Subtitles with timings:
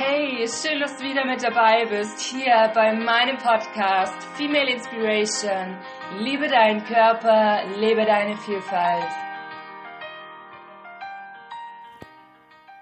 [0.00, 5.76] Hey, schön, dass du wieder mit dabei bist, hier bei meinem Podcast Female Inspiration.
[6.20, 9.10] Liebe deinen Körper, lebe deine Vielfalt.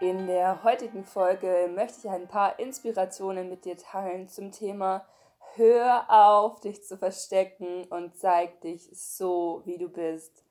[0.02, 5.06] In der heutigen Folge möchte ich ein paar Inspirationen mit dir teilen zum Thema
[5.54, 10.44] Hör auf, dich zu verstecken und zeig dich so, wie du bist.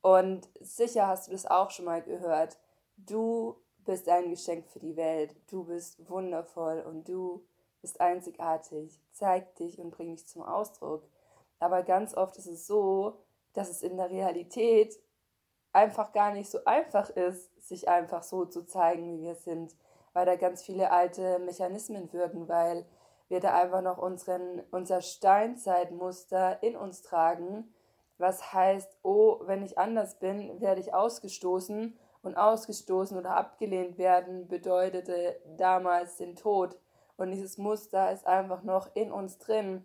[0.00, 2.58] Und sicher hast du das auch schon mal gehört.
[2.96, 3.54] Du
[3.88, 5.34] bist ein Geschenk für die Welt.
[5.50, 7.42] Du bist wundervoll und du
[7.80, 9.00] bist einzigartig.
[9.12, 11.08] Zeig dich und bring dich zum Ausdruck.
[11.58, 13.24] Aber ganz oft ist es so,
[13.54, 14.94] dass es in der Realität
[15.72, 19.74] einfach gar nicht so einfach ist, sich einfach so zu zeigen, wie wir sind,
[20.12, 22.84] weil da ganz viele alte Mechanismen wirken, weil
[23.28, 27.72] wir da einfach noch unseren, unser Steinzeitmuster in uns tragen,
[28.18, 31.98] was heißt, oh, wenn ich anders bin, werde ich ausgestoßen
[32.28, 36.78] und ausgestoßen oder abgelehnt werden bedeutete damals den Tod.
[37.16, 39.84] Und dieses Muster ist einfach noch in uns drin.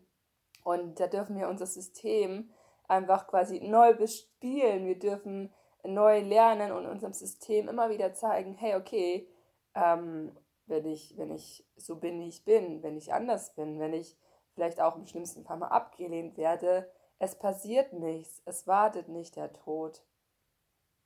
[0.63, 2.51] Und da dürfen wir unser System
[2.87, 4.85] einfach quasi neu bespielen.
[4.85, 9.27] Wir dürfen neu lernen und unserem System immer wieder zeigen, hey, okay,
[9.73, 13.93] ähm, wenn ich, wenn ich so bin, wie ich bin, wenn ich anders bin, wenn
[13.93, 14.17] ich
[14.53, 19.51] vielleicht auch im schlimmsten Fall mal abgelehnt werde, es passiert nichts, es wartet nicht der
[19.53, 20.03] Tod.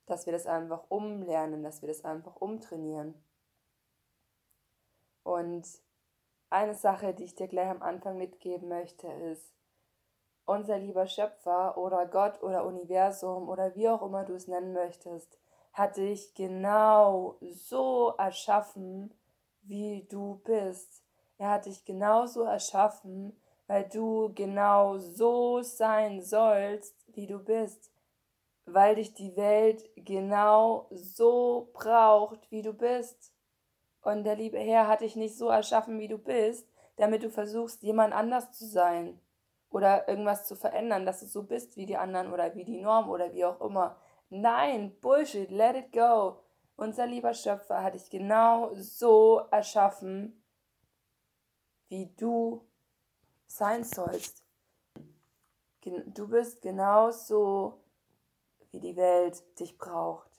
[0.07, 3.13] Dass wir das einfach umlernen, dass wir das einfach umtrainieren.
[5.23, 5.67] Und
[6.49, 9.53] eine Sache, die ich dir gleich am Anfang mitgeben möchte, ist,
[10.45, 15.37] unser lieber Schöpfer oder Gott oder Universum oder wie auch immer du es nennen möchtest,
[15.73, 19.13] hat dich genau so erschaffen,
[19.63, 21.03] wie du bist.
[21.37, 27.91] Er hat dich genauso erschaffen, weil du genau so sein sollst, wie du bist,
[28.67, 33.33] weil dich die Welt genau so braucht, wie du bist.
[34.01, 37.81] Und der liebe Herr hat dich nicht so erschaffen, wie du bist, damit du versuchst,
[37.81, 39.19] jemand anders zu sein
[39.69, 43.09] oder irgendwas zu verändern, dass du so bist wie die anderen oder wie die Norm
[43.09, 43.97] oder wie auch immer.
[44.29, 46.41] Nein, Bullshit, let it go.
[46.75, 50.43] Unser lieber Schöpfer hat dich genau so erschaffen,
[51.87, 52.67] wie du
[53.47, 54.43] sein sollst.
[55.83, 57.79] Du bist genauso,
[58.71, 60.29] wie die Welt dich braucht.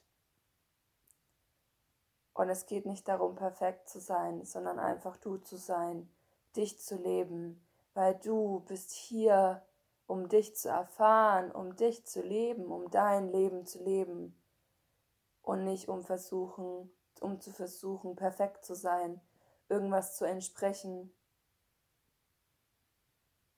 [2.35, 6.09] Und es geht nicht darum, perfekt zu sein, sondern einfach du zu sein,
[6.57, 9.67] dich zu leben, weil du bist hier,
[10.07, 14.41] um dich zu erfahren, um dich zu leben, um dein Leben zu leben
[15.43, 16.91] und nicht um versuchen,
[17.21, 19.21] um zu versuchen, perfekt zu sein,
[19.69, 21.13] irgendwas zu entsprechen,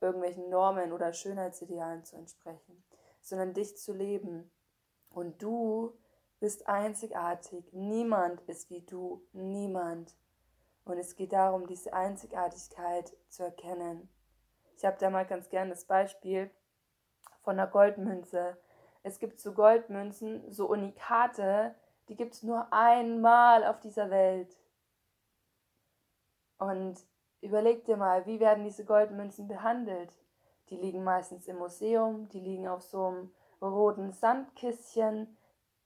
[0.01, 2.85] irgendwelchen Normen oder Schönheitsidealen zu entsprechen,
[3.21, 4.51] sondern dich zu leben.
[5.11, 5.97] Und du
[6.39, 7.73] bist einzigartig.
[7.73, 9.23] Niemand ist wie du.
[9.33, 10.15] Niemand.
[10.85, 14.09] Und es geht darum, diese Einzigartigkeit zu erkennen.
[14.77, 16.51] Ich habe da mal ganz gern das Beispiel
[17.43, 18.57] von einer Goldmünze.
[19.03, 21.75] Es gibt so Goldmünzen, so Unikate,
[22.09, 24.59] die gibt es nur einmal auf dieser Welt.
[26.59, 27.05] Und
[27.43, 30.13] Überleg dir mal, wie werden diese Goldmünzen behandelt?
[30.69, 35.37] Die liegen meistens im Museum, die liegen auf so einem roten Sandkistchen.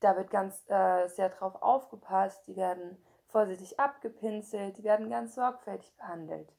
[0.00, 2.46] Da wird ganz äh, sehr drauf aufgepasst.
[2.46, 2.98] Die werden
[3.28, 6.52] vorsichtig abgepinselt, die werden ganz sorgfältig behandelt.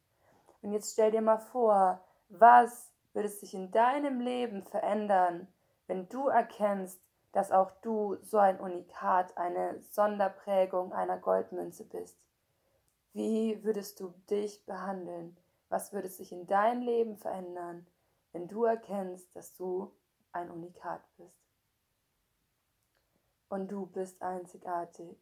[0.61, 5.47] Und jetzt stell dir mal vor, was würde sich in deinem Leben verändern,
[5.87, 6.99] wenn du erkennst,
[7.31, 12.17] dass auch du so ein Unikat, eine Sonderprägung einer Goldmünze bist?
[13.13, 15.37] Wie würdest du dich behandeln?
[15.69, 17.87] Was würde sich in deinem Leben verändern,
[18.33, 19.93] wenn du erkennst, dass du
[20.35, 21.45] ein Unikat bist?
[23.47, 25.17] Und du bist einzigartig.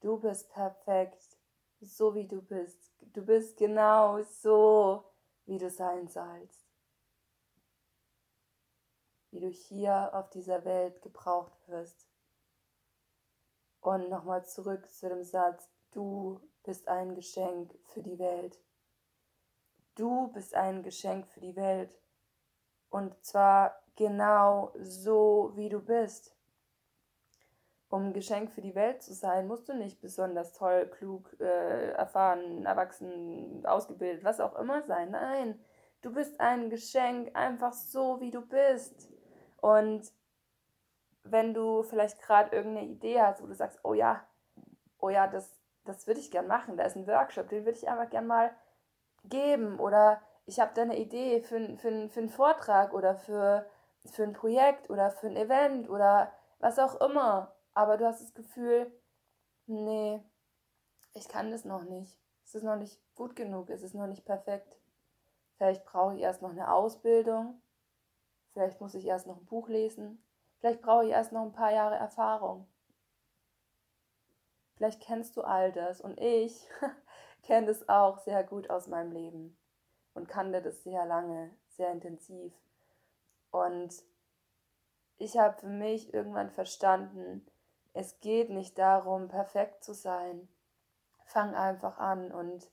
[0.00, 1.38] Du bist perfekt,
[1.80, 2.92] so wie du bist.
[3.12, 5.04] Du bist genau so,
[5.46, 6.66] wie du sein sollst.
[9.30, 12.08] Wie du hier auf dieser Welt gebraucht wirst.
[13.80, 18.58] Und nochmal zurück zu dem Satz, du bist ein Geschenk für die Welt.
[19.94, 22.00] Du bist ein Geschenk für die Welt.
[22.90, 26.34] Und zwar genau so, wie du bist.
[27.90, 31.90] Um ein Geschenk für die Welt zu sein, musst du nicht besonders toll, klug, äh,
[31.92, 35.10] erfahren, erwachsen, ausgebildet, was auch immer sein.
[35.10, 35.58] Nein,
[36.02, 39.10] du bist ein Geschenk einfach so, wie du bist.
[39.56, 40.12] Und
[41.24, 44.22] wenn du vielleicht gerade irgendeine Idee hast, wo du sagst, oh ja,
[45.00, 46.76] oh ja, das, das würde ich gern machen.
[46.76, 48.52] Da ist ein Workshop, den würde ich einfach gern mal
[49.24, 49.80] geben.
[49.80, 53.66] Oder ich habe da eine Idee für, für, für einen Vortrag oder für,
[54.06, 57.54] für ein Projekt oder für ein Event oder was auch immer.
[57.74, 58.90] Aber du hast das Gefühl,
[59.66, 60.22] nee,
[61.14, 62.18] ich kann das noch nicht.
[62.44, 64.78] es ist noch nicht gut genug, es ist noch nicht perfekt.
[65.56, 67.60] Vielleicht brauche ich erst noch eine Ausbildung,
[68.52, 70.22] vielleicht muss ich erst noch ein Buch lesen,
[70.60, 72.68] vielleicht brauche ich erst noch ein paar Jahre Erfahrung.
[74.76, 76.68] Vielleicht kennst du all das und ich
[77.42, 79.58] kenne das auch sehr gut aus meinem Leben
[80.14, 82.52] und kannte das sehr lange, sehr intensiv.
[83.50, 83.94] Und
[85.16, 87.46] ich habe für mich irgendwann verstanden,
[87.92, 90.48] es geht nicht darum, perfekt zu sein.
[91.24, 92.70] Fang einfach an und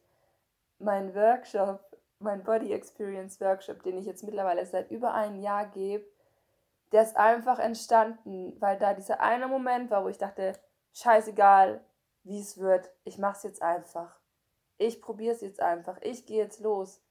[0.78, 1.82] mein Workshop,
[2.20, 6.06] mein Body Experience Workshop, den ich jetzt mittlerweile seit über einem Jahr gebe,
[6.92, 10.54] der ist einfach entstanden, weil da dieser eine Moment war, wo ich dachte,
[10.94, 11.84] scheißegal,
[12.24, 12.90] wie es wird.
[13.04, 14.20] Ich mache es jetzt einfach.
[14.78, 15.98] Ich probiere es jetzt einfach.
[16.02, 17.02] Ich gehe jetzt los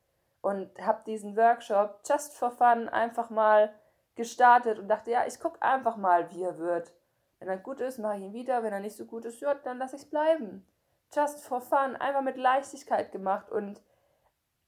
[0.44, 3.74] und habe diesen Workshop just for fun einfach mal
[4.14, 6.92] gestartet und dachte, ja, ich gucke einfach mal, wie er wird.
[7.38, 8.62] Wenn er gut ist, mache ich ihn wieder.
[8.62, 10.66] Wenn er nicht so gut ist, ja, dann lasse ich es bleiben.
[11.14, 13.82] Just for fun, einfach mit Leichtigkeit gemacht und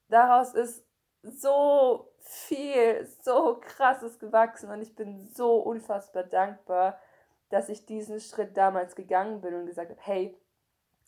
[0.09, 0.83] daraus ist
[1.21, 6.99] so viel, so krasses gewachsen und ich bin so unfassbar dankbar,
[7.49, 10.41] dass ich diesen Schritt damals gegangen bin und gesagt habe, hey,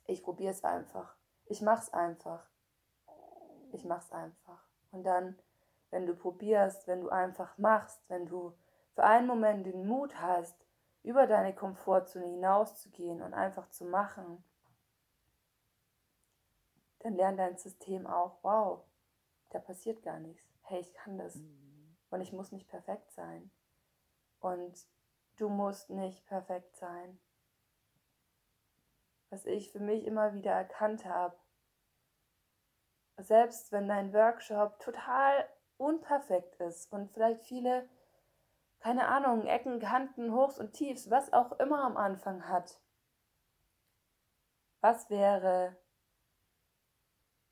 [0.05, 1.15] ich probiere es einfach.
[1.45, 2.48] Ich mache es einfach.
[3.71, 4.63] Ich mache es einfach.
[4.91, 5.37] Und dann,
[5.89, 8.53] wenn du probierst, wenn du einfach machst, wenn du
[8.95, 10.55] für einen Moment den Mut hast,
[11.03, 14.43] über deine Komfortzone hinauszugehen und einfach zu machen,
[16.99, 18.83] dann lernt dein System auch, wow,
[19.51, 20.43] da passiert gar nichts.
[20.63, 21.35] Hey, ich kann das.
[21.35, 21.95] Mhm.
[22.09, 23.49] Und ich muss nicht perfekt sein.
[24.41, 24.85] Und
[25.39, 27.17] Du musst nicht perfekt sein.
[29.29, 31.33] Was ich für mich immer wieder erkannt habe,
[33.19, 37.87] selbst wenn dein Workshop total unperfekt ist und vielleicht viele,
[38.79, 42.79] keine Ahnung, Ecken, Kanten, Hochs und Tiefs, was auch immer am Anfang hat,
[44.81, 45.75] was wäre,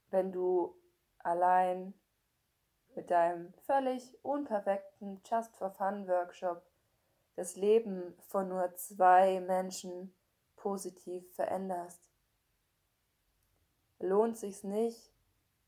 [0.10, 0.76] wenn du
[1.20, 1.94] allein
[2.96, 6.64] mit deinem völlig unperfekten Just for Fun Workshop
[7.36, 10.16] das Leben von nur zwei Menschen
[10.56, 12.10] positiv veränderst.
[14.00, 15.14] Lohnt sich's nicht,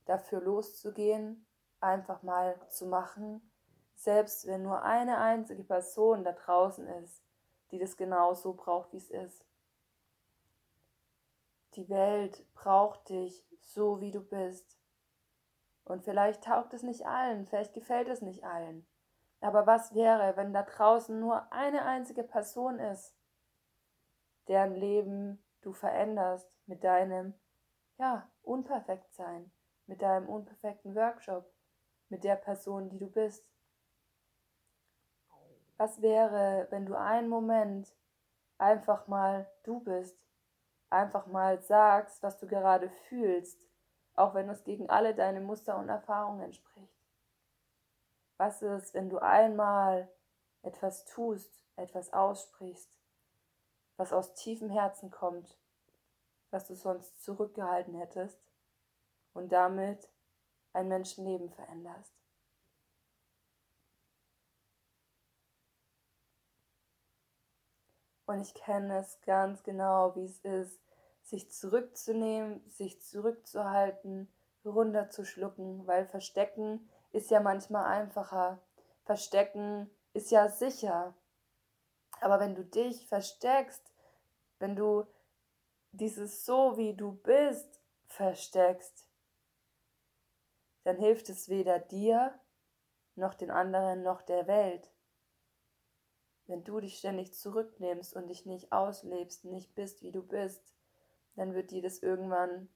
[0.05, 1.45] dafür loszugehen,
[1.79, 3.51] einfach mal zu machen,
[3.95, 7.23] selbst wenn nur eine einzige Person da draußen ist,
[7.71, 9.45] die das genauso braucht, wie es ist.
[11.75, 14.79] Die Welt braucht dich so, wie du bist.
[15.83, 18.87] Und vielleicht taugt es nicht allen, vielleicht gefällt es nicht allen.
[19.41, 23.15] Aber was wäre, wenn da draußen nur eine einzige Person ist,
[24.47, 27.33] deren Leben du veränderst mit deinem,
[27.97, 29.51] ja, Unperfektsein,
[29.89, 31.51] mit deinem unperfekten Workshop,
[32.09, 33.43] mit der Person, die du bist?
[35.77, 37.91] Was wäre, wenn du einen Moment
[38.59, 40.15] einfach mal du bist,
[40.91, 43.59] einfach mal sagst, was du gerade fühlst,
[44.13, 46.93] auch wenn es gegen alle deine Muster und Erfahrungen spricht?
[48.37, 50.07] Was ist, wenn du einmal
[50.61, 52.91] etwas tust, etwas aussprichst,
[53.97, 55.57] was aus tiefem Herzen kommt,
[56.51, 58.48] was du sonst zurückgehalten hättest
[59.33, 60.09] und damit
[60.73, 62.13] ein Menschenleben veränderst?
[68.29, 70.79] Und ich kenne es ganz genau, wie es ist,
[71.23, 74.31] sich zurückzunehmen, sich zurückzuhalten,
[74.63, 78.61] runterzuschlucken, weil Verstecken ist ja manchmal einfacher.
[79.03, 81.15] Verstecken ist ja sicher.
[82.21, 83.91] Aber wenn du dich versteckst,
[84.59, 85.07] wenn du
[85.91, 89.08] dieses so wie du bist versteckst,
[90.89, 92.33] dann hilft es weder dir
[93.13, 94.89] noch den anderen noch der Welt.
[96.47, 100.73] Wenn du dich ständig zurücknimmst und dich nicht auslebst, nicht bist, wie du bist,
[101.35, 102.69] dann wird dir das irgendwann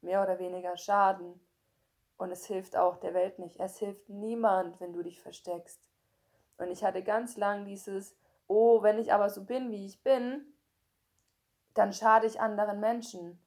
[0.00, 1.40] mehr oder weniger schaden.
[2.16, 3.58] Und es hilft auch der Welt nicht.
[3.58, 5.90] Es hilft niemand, wenn du dich versteckst.
[6.58, 10.54] Und ich hatte ganz lang dieses, oh, wenn ich aber so bin, wie ich bin,
[11.74, 13.44] dann schade ich anderen Menschen.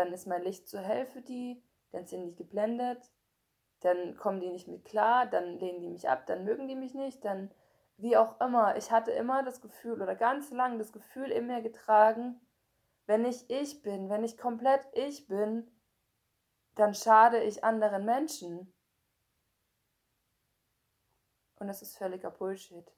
[0.00, 3.12] Dann ist mein Licht zu hell für die, dann sind die geblendet,
[3.80, 6.94] dann kommen die nicht mit klar, dann lehnen die mich ab, dann mögen die mich
[6.94, 7.50] nicht, dann
[7.98, 8.76] wie auch immer.
[8.76, 12.40] Ich hatte immer das Gefühl oder ganz lang das Gefühl in mir getragen,
[13.04, 15.70] wenn ich ich bin, wenn ich komplett ich bin,
[16.76, 18.72] dann schade ich anderen Menschen.
[21.56, 22.90] Und das ist völliger Bullshit.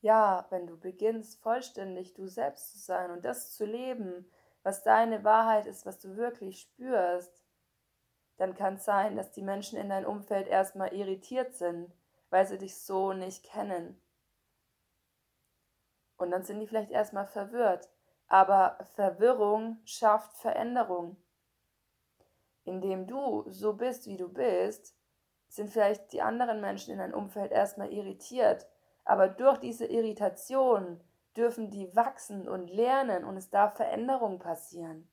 [0.00, 4.28] Ja, wenn du beginnst, vollständig du selbst zu sein und das zu leben,
[4.66, 7.40] was deine Wahrheit ist, was du wirklich spürst,
[8.36, 11.94] dann kann es sein, dass die Menschen in deinem Umfeld erstmal irritiert sind,
[12.30, 14.02] weil sie dich so nicht kennen.
[16.16, 17.88] Und dann sind die vielleicht erstmal verwirrt,
[18.26, 21.16] aber Verwirrung schafft Veränderung.
[22.64, 24.96] Indem du so bist, wie du bist,
[25.46, 28.66] sind vielleicht die anderen Menschen in deinem Umfeld erstmal irritiert,
[29.04, 31.00] aber durch diese Irritation
[31.36, 35.08] dürfen die wachsen und lernen und es darf Veränderung passieren.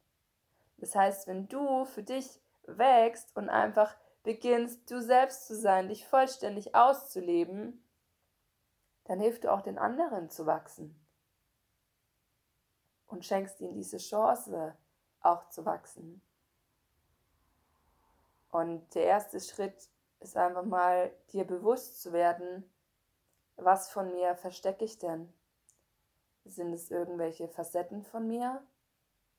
[0.77, 6.07] Das heißt, wenn du für dich wächst und einfach beginnst, du selbst zu sein, dich
[6.07, 7.83] vollständig auszuleben,
[9.05, 10.95] dann hilft du auch den anderen zu wachsen
[13.07, 14.75] und schenkst ihnen diese Chance,
[15.21, 16.21] auch zu wachsen.
[18.49, 19.89] Und der erste Schritt
[20.19, 22.69] ist einfach mal dir bewusst zu werden,
[23.55, 25.33] was von mir verstecke ich denn?
[26.45, 28.61] Sind es irgendwelche Facetten von mir,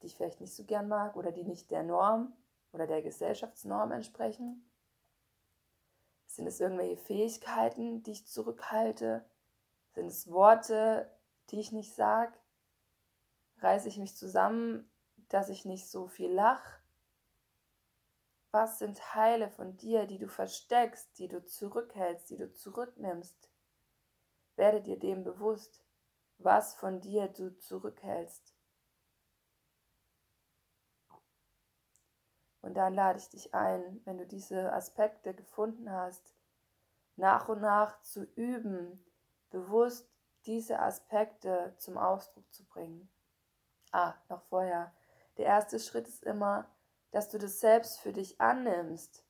[0.01, 2.33] die ich vielleicht nicht so gern mag oder die nicht der Norm
[2.73, 4.69] oder der Gesellschaftsnorm entsprechen?
[6.27, 9.25] Sind es irgendwelche Fähigkeiten, die ich zurückhalte?
[9.93, 11.11] Sind es Worte,
[11.51, 12.37] die ich nicht sage?
[13.59, 14.91] Reiße ich mich zusammen,
[15.29, 16.81] dass ich nicht so viel lache?
[18.51, 23.51] Was sind Teile von dir, die du versteckst, die du zurückhältst, die du zurücknimmst?
[24.57, 25.84] Werde dir dem bewusst,
[26.39, 28.55] was von dir du zurückhältst.
[32.61, 36.35] Und dann lade ich dich ein, wenn du diese Aspekte gefunden hast,
[37.17, 39.05] nach und nach zu üben,
[39.51, 40.09] bewusst
[40.47, 43.11] diese Aspekte zum Ausdruck zu bringen.
[43.93, 44.95] Ah, noch vorher.
[45.37, 46.69] Der erste Schritt ist immer,
[47.11, 49.25] dass du das selbst für dich annimmst.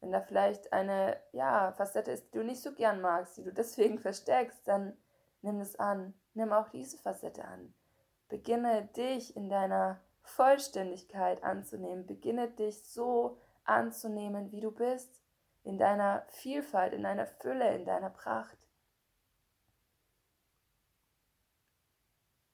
[0.00, 3.52] Wenn da vielleicht eine ja, Facette ist, die du nicht so gern magst, die du
[3.52, 4.96] deswegen versteckst, dann
[5.42, 6.14] nimm es an.
[6.34, 7.74] Nimm auch diese Facette an.
[8.28, 12.06] Beginne dich in deiner Vollständigkeit anzunehmen.
[12.06, 15.22] Beginne dich so anzunehmen, wie du bist.
[15.62, 18.58] In deiner Vielfalt, in deiner Fülle, in deiner Pracht.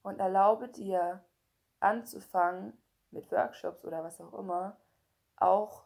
[0.02, 1.24] Und erlaube dir
[1.80, 4.80] anzufangen, mit Workshops oder was auch immer,
[5.36, 5.84] auch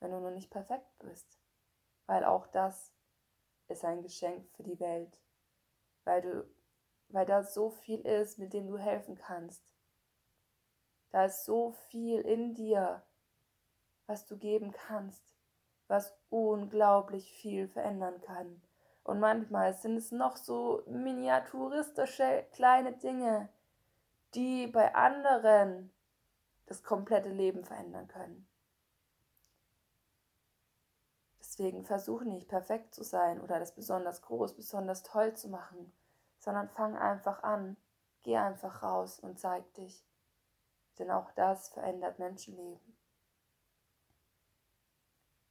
[0.00, 1.38] wenn du noch nicht perfekt bist.
[2.06, 2.92] Weil auch das
[3.68, 5.18] ist ein Geschenk für die Welt.
[6.04, 6.48] Weil du,
[7.08, 9.62] weil da so viel ist, mit dem du helfen kannst.
[11.10, 13.02] Da ist so viel in dir,
[14.06, 15.22] was du geben kannst,
[15.86, 18.60] was unglaublich viel verändern kann.
[19.04, 23.48] Und manchmal sind es noch so miniaturistische kleine Dinge,
[24.34, 25.92] die bei anderen
[26.66, 28.48] das komplette Leben verändern können.
[31.56, 35.92] Deswegen versuche nicht perfekt zu sein oder das besonders groß, besonders toll zu machen,
[36.40, 37.76] sondern fang einfach an,
[38.24, 40.04] geh einfach raus und zeig dich.
[40.98, 42.98] Denn auch das verändert Menschenleben.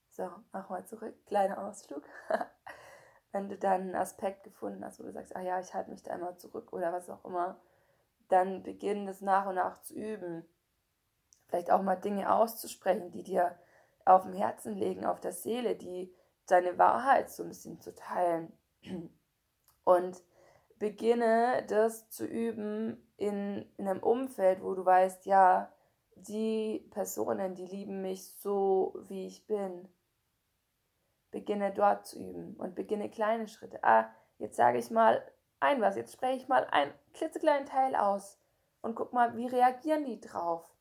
[0.10, 2.04] So, mach mal zurück, kleiner Ausflug.
[3.32, 6.04] Wenn du dann einen Aspekt gefunden hast, wo du sagst, ah ja, ich halte mich
[6.04, 7.62] da immer zurück oder was auch immer,
[8.28, 10.46] dann beginn das nach und nach zu üben
[11.48, 13.58] vielleicht auch mal Dinge auszusprechen, die dir
[14.06, 16.14] auf dem Herzen liegen, auf der Seele, die
[16.48, 18.52] deine Wahrheit so ein bisschen zu teilen.
[19.84, 20.24] Und
[20.80, 25.72] beginne das zu üben in, in einem Umfeld, wo du weißt, ja,
[26.16, 29.88] die Personen, die lieben mich so, wie ich bin.
[31.32, 33.84] Beginne dort zu üben und beginne kleine Schritte.
[33.84, 35.24] Ah, jetzt sage ich mal
[35.60, 38.38] ein was, jetzt spreche ich mal einen klitzekleinen Teil aus
[38.82, 40.74] und guck mal, wie reagieren die drauf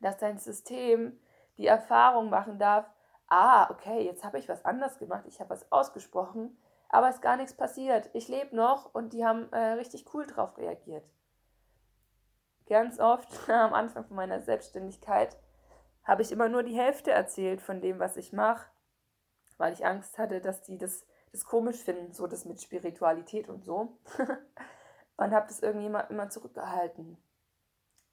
[0.00, 1.18] dass dein System
[1.58, 2.86] die Erfahrung machen darf,
[3.28, 6.56] ah, okay, jetzt habe ich was anders gemacht, ich habe was ausgesprochen,
[6.88, 8.08] aber es ist gar nichts passiert.
[8.12, 11.04] Ich lebe noch und die haben äh, richtig cool drauf reagiert.
[12.66, 15.36] Ganz oft am Anfang von meiner Selbstständigkeit
[16.04, 18.68] habe ich immer nur die Hälfte erzählt von dem, was ich mache,
[19.58, 23.64] weil ich Angst hatte, dass die das, das komisch finden, so das mit Spiritualität und
[23.64, 23.98] so.
[25.16, 27.18] und habe das irgendwie immer, immer zurückgehalten.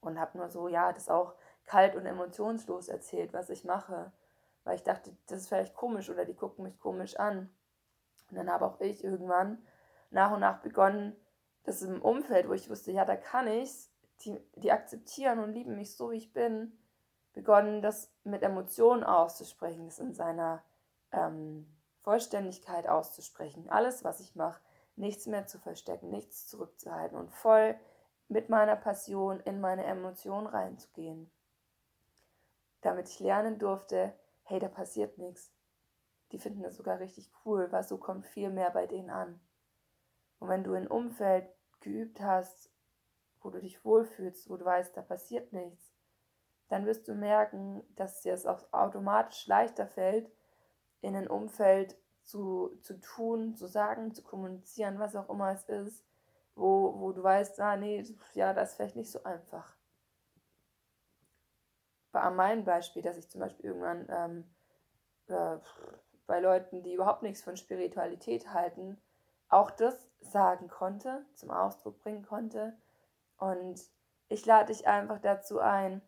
[0.02, 1.36] Und habe nur so, ja, das auch
[1.66, 4.12] kalt und emotionslos erzählt, was ich mache,
[4.64, 7.54] weil ich dachte, das ist vielleicht komisch oder die gucken mich komisch an.
[8.30, 9.62] Und dann habe auch ich irgendwann
[10.10, 11.16] nach und nach begonnen,
[11.64, 13.92] das im Umfeld, wo ich wusste, ja, da kann ich's,
[14.22, 16.78] die, die akzeptieren und lieben mich so, wie ich bin,
[17.34, 20.64] begonnen, das mit Emotionen auszusprechen, das in seiner
[21.12, 21.68] ähm,
[22.00, 23.70] Vollständigkeit auszusprechen.
[23.70, 24.62] Alles, was ich mache,
[24.96, 27.76] nichts mehr zu verstecken, nichts zurückzuhalten und voll
[28.28, 31.32] mit meiner Passion in meine Emotionen reinzugehen
[32.84, 34.14] damit ich lernen durfte,
[34.44, 35.52] hey, da passiert nichts.
[36.32, 39.40] Die finden das sogar richtig cool, weil so kommt viel mehr bei denen an.
[40.40, 41.48] Und wenn du ein Umfeld
[41.80, 42.72] geübt hast,
[43.42, 45.94] wo du dich wohlfühlst, wo du weißt, da passiert nichts,
[46.70, 50.32] dann wirst du merken, dass dir es auch automatisch leichter fällt,
[51.02, 56.06] in ein Umfeld zu, zu tun, zu sagen, zu kommunizieren, was auch immer es ist,
[56.56, 59.73] wo, wo du weißt, ah nee, ja, das ist vielleicht nicht so einfach.
[62.14, 64.56] Bei meinem Beispiel, dass ich zum Beispiel irgendwann ähm,
[65.28, 65.58] äh,
[66.26, 69.02] bei Leuten, die überhaupt nichts von Spiritualität halten,
[69.50, 72.78] auch das sagen konnte, zum Ausdruck bringen konnte.
[73.38, 73.82] Und
[74.30, 76.02] ich lade dich einfach dazu ein,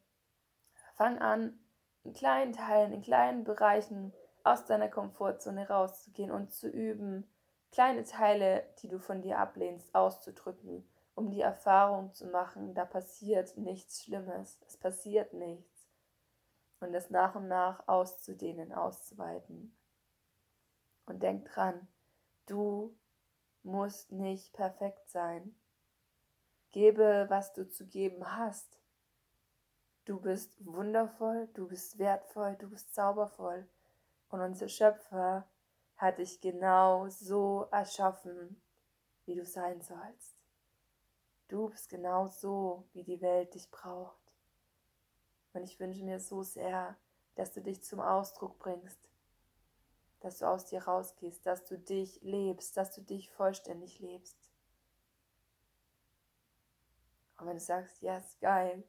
[0.94, 1.60] fang an,
[2.04, 7.28] in kleinen Teilen, in kleinen Bereichen aus deiner Komfortzone rauszugehen und zu üben,
[7.72, 13.58] kleine Teile, die du von dir ablehnst, auszudrücken, um die Erfahrung zu machen, da passiert
[13.58, 15.75] nichts Schlimmes, es passiert nichts.
[16.80, 19.76] Und das nach und nach auszudehnen, auszuweiten.
[21.06, 21.88] Und denk dran,
[22.46, 22.96] du
[23.64, 25.56] musst nicht perfekt sein.
[26.72, 28.80] Gebe, was du zu geben hast.
[30.06, 33.68] Du bist wundervoll, du bist wertvoll, du bist zaubervoll.
[34.30, 35.48] Und unser Schöpfer
[35.96, 38.62] hat dich genau so erschaffen,
[39.26, 40.36] wie du sein sollst.
[41.48, 44.25] Du bist genau so, wie die Welt dich braucht.
[45.56, 46.98] Und ich wünsche mir so sehr,
[47.36, 49.00] dass du dich zum Ausdruck bringst,
[50.20, 54.38] dass du aus dir rausgehst, dass du dich lebst, dass du dich vollständig lebst.
[57.38, 58.84] Und wenn du sagst, ja, yes, geil,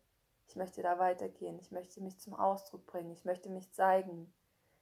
[0.49, 4.33] ich möchte da weitergehen, ich möchte mich zum Ausdruck bringen, ich möchte mich zeigen,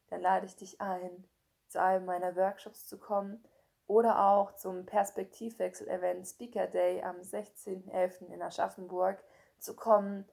[0.08, 1.24] dann lade ich dich ein,
[1.68, 3.42] zu einem meiner Workshops zu kommen
[3.86, 8.26] oder auch zum Perspektivwechsel-Event Speaker Day am 16.11.
[8.26, 9.22] in Aschaffenburg
[9.58, 10.28] zu kommen,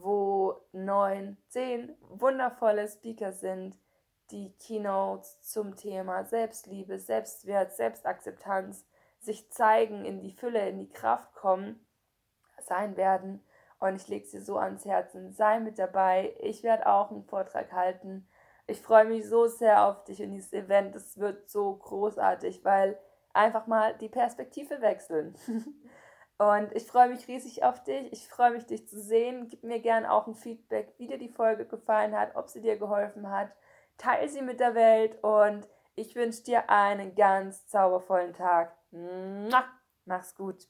[0.00, 3.78] wo neun, zehn wundervolle Speaker sind,
[4.30, 8.84] die Keynotes zum Thema Selbstliebe, Selbstwert, Selbstakzeptanz
[9.20, 11.84] sich zeigen, in die Fülle, in die Kraft kommen,
[12.60, 13.44] sein werden.
[13.78, 15.32] Und ich lege sie so ans Herzen.
[15.32, 16.34] Sei mit dabei.
[16.40, 18.26] Ich werde auch einen Vortrag halten
[18.66, 20.94] ich freue mich so sehr auf dich und dieses Event.
[20.94, 22.98] Es wird so großartig, weil
[23.32, 25.34] einfach mal die Perspektive wechseln.
[26.42, 28.12] und ich freue mich riesig auf dich.
[28.12, 29.48] Ich freue mich, dich zu sehen.
[29.48, 32.76] Gib mir gerne auch ein Feedback, wie dir die Folge gefallen hat, ob sie dir
[32.76, 33.52] geholfen hat.
[33.98, 38.76] Teile sie mit der Welt und ich wünsche dir einen ganz zaubervollen Tag.
[40.04, 40.66] Mach's gut.